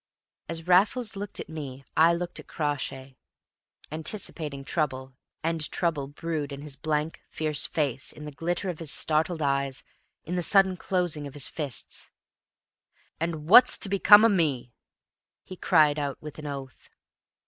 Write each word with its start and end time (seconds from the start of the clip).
As 0.49 0.65
Raffles 0.65 1.15
looked 1.15 1.39
at 1.39 1.47
me, 1.47 1.83
I 1.95 2.11
looked 2.11 2.39
at 2.39 2.47
Crawshay, 2.47 3.17
anticipating 3.91 4.65
trouble; 4.65 5.13
and 5.43 5.69
trouble 5.71 6.07
brewed 6.07 6.51
in 6.51 6.63
his 6.63 6.75
blank, 6.75 7.21
fierce 7.29 7.67
face, 7.67 8.11
in 8.11 8.25
the 8.25 8.31
glitter 8.31 8.67
of 8.71 8.79
his 8.79 8.91
startled 8.91 9.43
eyes, 9.43 9.83
in 10.23 10.35
the 10.35 10.41
sudden 10.41 10.75
closing 10.75 11.27
of 11.27 11.35
his 11.35 11.47
fists. 11.47 12.09
"And 13.19 13.45
what's 13.45 13.77
to 13.77 13.89
become 13.89 14.25
o' 14.25 14.29
me?" 14.29 14.73
he 15.43 15.55
cried 15.55 15.99
out 15.99 16.19
with 16.19 16.39
an 16.39 16.47
oath. 16.47 16.89